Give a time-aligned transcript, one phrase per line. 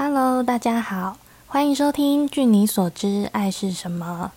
[0.00, 1.16] Hello，大家好，
[1.48, 4.30] 欢迎收听《据你所知，爱是什么》。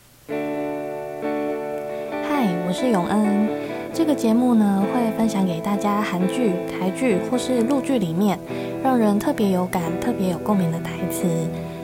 [2.28, 3.48] 嗨，我是永恩。
[3.94, 8.40] 这个节目呢，会分享给大家韩剧、台剧或是陆剧里面
[8.84, 11.28] 让人特别有感、特别有共鸣的台词。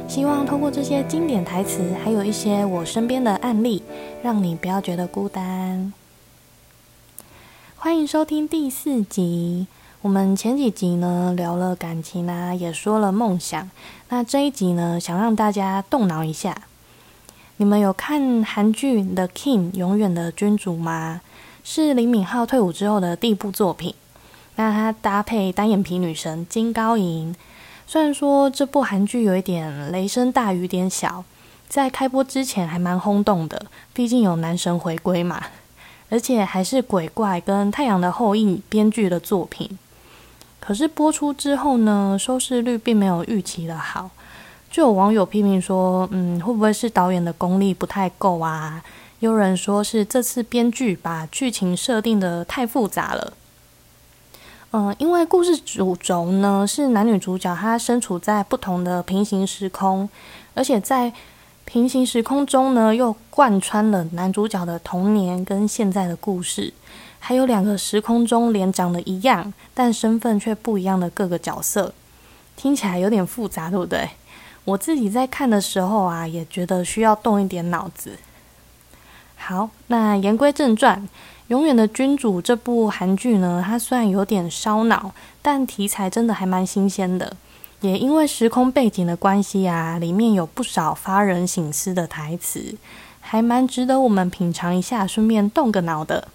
[0.07, 3.83] 希望通过这些经典台词，还有一些我身边的案例，
[4.23, 5.93] 让你不要觉得孤单。
[7.75, 9.67] 欢迎收听第四集。
[10.07, 13.69] 我们前几集呢聊了感情啊，也说了梦想。
[14.07, 16.55] 那这一集呢，想让大家动脑一下。
[17.57, 21.19] 你们有看韩剧《The King》永远的君主吗？
[21.61, 23.93] 是李敏镐退伍之后的第一部作品。
[24.55, 27.35] 那他搭配单眼皮女神金高银。
[27.85, 31.25] 虽然说这部韩剧有一点雷声大雨点小，
[31.67, 35.43] 在开播之前还蛮轰动的，毕竟有男神回归嘛，
[36.09, 39.77] 而且还是鬼怪跟太阳的后裔编剧的作品。
[40.67, 44.09] 可是播出之后呢，收视率并没有预期的好，
[44.69, 48.83] 就有网友批评说，嗯，会不会是导演的功力不太够啊？
[49.19, 53.31] 有人说是这次编剧把剧情设定的太复杂了。
[54.73, 60.09] 嗯，因为故事主轴呢是男女主角，他身处在不同的平行时空，
[60.53, 61.13] 而且在
[61.63, 66.73] 平行时空中呢又贯穿了男主角的童年跟现在的故事。
[67.19, 71.93] 还有两个时空中脸长得一样，但身份却不一样的各个角色，
[72.55, 74.09] 听起来有点复杂，对不对？
[74.63, 78.17] 我自己在看的时候啊，也觉得需要动一点脑子。
[79.35, 81.01] 好，那言归正传，
[81.47, 87.37] 《永远的君主》这部韩剧呢，它虽然有点烧脑，但题材真的还蛮新鲜的。
[87.81, 92.75] 也因为时空背景的关系啊，里面有不少发人省思的台词，
[93.21, 96.27] 还蛮值得我们品尝一下，顺便动个脑的。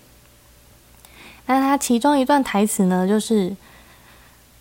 [1.46, 3.54] 那他其中一段台词呢，就是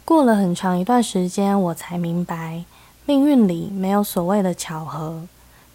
[0.03, 2.65] 过了很长一段时间，我才明白，
[3.05, 5.21] 命运里没有所谓的巧合。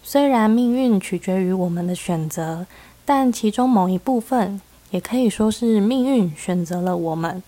[0.03, 2.67] 虽然命运取决于我们的选择，
[3.05, 7.41] 但其中某一部分也可以说是命运选择了我们。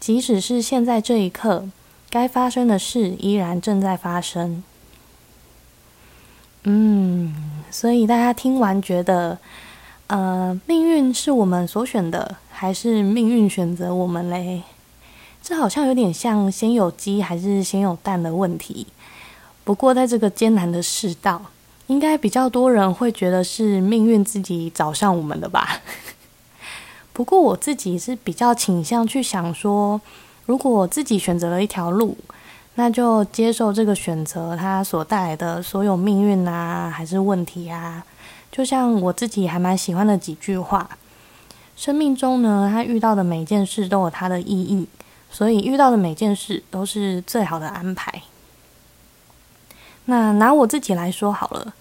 [0.00, 1.68] 即使是现在这一刻，
[2.10, 4.62] 该发生的事依然正在发生。
[6.64, 7.34] 嗯，
[7.70, 9.38] 所以大家听完觉得。
[10.06, 14.62] 呃，命运是我们所选的，还是命运选择我们嘞？
[15.42, 18.86] 这好像有点像先有鸡还是先有蛋的问题。
[19.64, 21.42] 不过，在这个艰难的世道，
[21.88, 25.80] 应该比较多人会觉得是命运自己找上我们的吧。
[27.12, 30.00] 不过，我自己是比较倾向去想说，
[30.46, 32.16] 如果自己选择了一条路，
[32.76, 38.04] 那就接受这个选择它所带来的所有命运啊，还是问题啊。
[38.52, 40.88] 就像我自己还蛮喜欢的几句话，
[41.76, 44.86] 生命中呢，他遇到的每件事都有它的意义，
[45.30, 48.22] 所以遇到的每件事都是最好的安排。
[50.06, 51.74] 那拿我自己来说好了，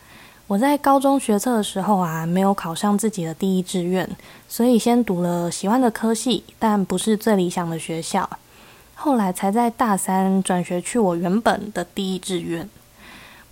[0.48, 4.10] 我在高中学测的时候啊，没有考上自己的第一志愿，
[4.48, 8.30] 所以先读了喜欢的科系，但不是最理想的学校，
[8.96, 12.68] 后来才在大三转学去我原本的第一志愿。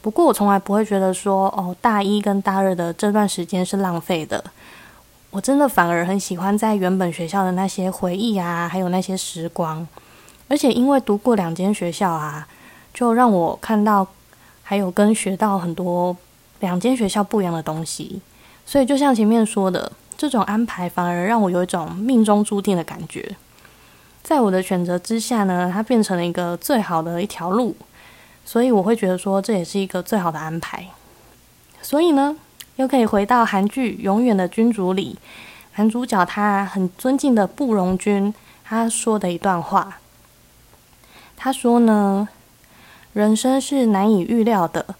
[0.01, 4.44] 不过我从来不会觉得说哦，大一跟大二的这段时间是浪费的。
[5.31, 9.88] 我真的反而很喜欢在原本学校的那些回忆啊，还有那些时光。
[10.50, 12.46] 而且因为读过两间学校啊，
[12.94, 14.06] 就让我看到
[14.62, 16.16] 还有跟学到很多
[16.59, 18.22] 两间学校不一样的东西。
[18.66, 23.38] 所以就像前面说的，这种安排反而让我有一种命中注定的感觉。
[24.22, 27.74] 在我的选择之下呢，它变成了一个最好的一条路。
[28.44, 30.88] 所以我会觉得说这也是一个最好的安排。
[31.81, 32.36] 所以呢，
[32.81, 35.16] 又可以回到韩剧《永远的君主》里，
[35.75, 38.34] 男主角他很尊敬的布荣君
[38.64, 40.00] 他说的一段话。
[41.38, 42.28] 他说呢，
[43.14, 44.96] 人生是难以预料的，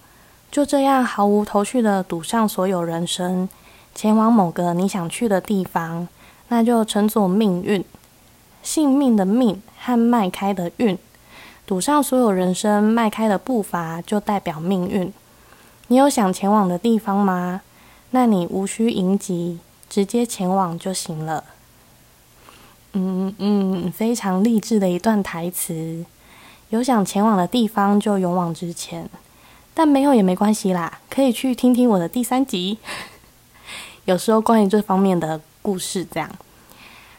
[0.52, 3.50] 就这样毫无头绪的赌上所有人生，
[3.96, 6.08] 前往某个你想去的地方，
[6.50, 7.84] 那就乘坐命运。
[8.62, 10.96] 性命的命和迈开的运。
[11.66, 15.12] 赌上所有人生迈开的步伐，就代表命运。
[15.88, 17.62] 你有想前往的地方吗？
[18.12, 19.60] 那你无需迎击，
[19.90, 21.44] 直接前往就行了。
[22.94, 26.06] 嗯嗯，非常励志的一段台词。
[26.70, 29.10] 有想前往的地方，就勇往直前。
[29.74, 32.78] 但没有也没关系啦，可以去听听我的第三集。
[34.06, 36.30] 有时候关于这方面的故事，这样。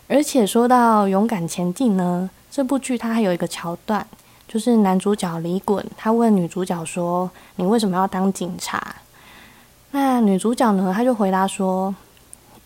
[0.09, 4.06] 而且说到勇敢前进呢，这部剧它还有一个桥段。
[4.47, 8.97] 就是男主角李衮，他问女主角说：“你为什么要当警察？”
[9.93, 11.94] 那女主角呢，她就回答说：“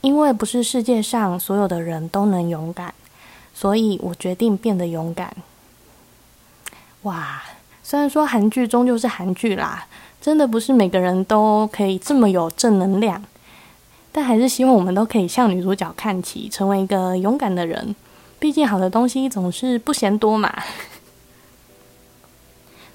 [0.01, 2.95] 因为不是世界上所有的人都能勇敢，
[3.53, 5.37] 所以我决定变得勇敢。”
[7.03, 7.43] 哇，
[7.83, 9.87] 虽然说韩剧终究是韩剧啦，
[10.21, 13.23] 真的不是每个人都可以这么有正能量，
[14.13, 17.95] 但还是希望我们都可以向女主角看齐，成为一个勇敢的人。
[18.39, 20.53] 毕竟好的东西总是不嫌多嘛。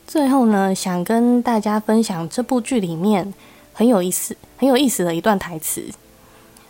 [0.07, 3.34] 最后呢，想跟大家分享这部剧里面
[3.81, 5.83] 很有意思、很有意思的一段台词，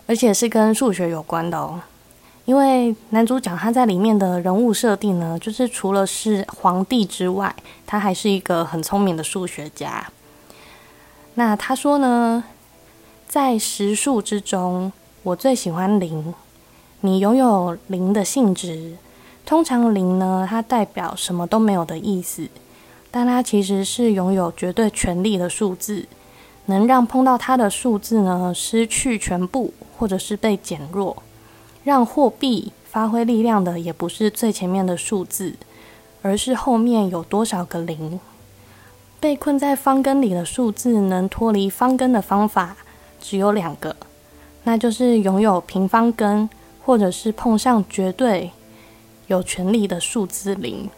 [0.08, 1.82] 而且是跟数学有关的哦。
[2.46, 7.54] 因为男主角他在里面的人物设定呢，就是除了是皇帝之外，
[7.86, 10.10] 他还是一个很聪明的数学家。
[11.34, 12.46] 那他说呢，
[13.28, 14.94] 在实数之中，
[15.24, 16.34] 我最喜欢零。
[17.02, 18.96] 你拥有零的性质，
[19.46, 22.48] 通常零呢，它代表什么都没有的意思，
[23.12, 26.06] 但它其实是拥有绝对权力的数字，
[26.72, 31.22] 能让碰到它的数字呢失去全部，或者是被减弱。
[31.84, 35.54] 让货币发挥力量的也不是最前面的数字，
[36.22, 38.20] 而是后面有多少个零。
[39.20, 42.76] 被困在方根里的数字能脱离方根的方法
[43.20, 43.96] 只有两个，
[44.64, 46.50] 那就是拥有平方根。
[46.84, 48.50] 或者是碰上绝对
[49.28, 50.90] 有权利的数字零，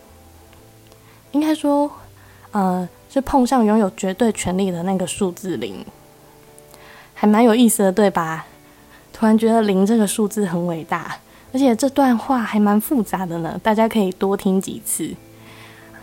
[1.33, 1.91] 应该说，
[2.51, 5.85] 呃，是碰上拥有绝对权力的那个数字零，
[7.13, 8.47] 还蛮有意思的，对吧？
[9.13, 11.17] 突然觉得零这个数字很伟大，
[11.53, 15.13] 而且这段话还蛮复杂的呢，大家可以多听几次。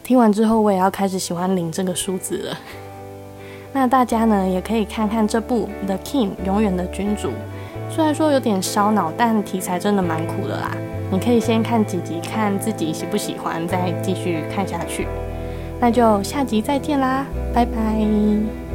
[0.04, 2.58] 听完之后，我也要开始喜欢零这个数字了。
[3.74, 7.32] 那大家呢，也可以看看这部《The King》永远的君主。
[7.90, 10.70] 虽然说有点烧脑，但题材真的蛮苦的啦。
[11.10, 15.08] 你可以先看几集，看自己喜不喜欢，再继续看下去。
[15.80, 18.69] 那就下集再见啦，拜拜。